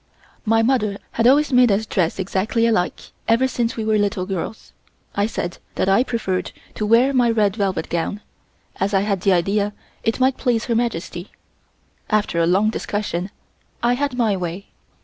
My 0.45 0.63
mother 0.63 0.97
had 1.11 1.27
always 1.27 1.53
made 1.53 1.71
us 1.71 1.85
dress 1.85 2.17
exactly 2.17 2.65
alike, 2.65 3.11
ever 3.27 3.47
since 3.47 3.75
we 3.77 3.85
were 3.85 3.99
little 3.99 4.25
girls. 4.25 4.73
I 5.13 5.27
said 5.27 5.59
that 5.75 5.87
I 5.87 6.03
preferred 6.03 6.53
to 6.73 6.87
wear 6.87 7.13
my 7.13 7.29
red 7.29 7.55
velvet 7.55 7.87
gown, 7.87 8.21
as 8.77 8.95
I 8.95 9.01
had 9.01 9.21
the 9.21 9.33
idea 9.33 9.73
it 10.03 10.19
might 10.19 10.37
please 10.37 10.65
Her 10.65 10.73
Majesty. 10.75 11.29
After 12.09 12.39
a 12.39 12.47
long 12.47 12.71
discussion 12.71 13.29
I 13.83 13.93
had 13.93 14.17
my 14.17 14.35
way. 14.35 14.69